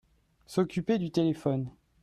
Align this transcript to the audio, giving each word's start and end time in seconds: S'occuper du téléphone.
S'occuper 0.47 0.97
du 0.97 1.11
téléphone. 1.11 1.69